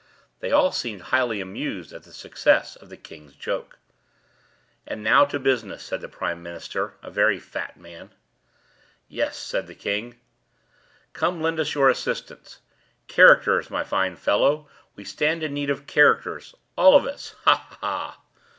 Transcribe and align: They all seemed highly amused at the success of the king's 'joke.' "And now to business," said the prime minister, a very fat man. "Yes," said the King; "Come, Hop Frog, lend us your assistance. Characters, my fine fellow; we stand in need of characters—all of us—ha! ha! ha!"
They 0.39 0.51
all 0.51 0.71
seemed 0.71 0.99
highly 1.13 1.39
amused 1.41 1.93
at 1.93 2.01
the 2.01 2.11
success 2.11 2.75
of 2.75 2.89
the 2.89 2.97
king's 2.97 3.35
'joke.' 3.35 3.77
"And 4.87 5.03
now 5.03 5.25
to 5.25 5.37
business," 5.37 5.83
said 5.83 6.01
the 6.01 6.09
prime 6.09 6.41
minister, 6.41 6.95
a 7.03 7.11
very 7.11 7.37
fat 7.37 7.77
man. 7.77 8.09
"Yes," 9.07 9.37
said 9.37 9.67
the 9.67 9.75
King; 9.75 10.19
"Come, 11.13 11.33
Hop 11.33 11.33
Frog, 11.33 11.43
lend 11.43 11.59
us 11.59 11.75
your 11.75 11.87
assistance. 11.89 12.61
Characters, 13.07 13.69
my 13.69 13.83
fine 13.83 14.15
fellow; 14.15 14.67
we 14.95 15.03
stand 15.03 15.43
in 15.43 15.53
need 15.53 15.69
of 15.69 15.85
characters—all 15.85 16.95
of 16.95 17.05
us—ha! 17.05 17.55
ha! 17.55 17.77
ha!" 17.79 18.17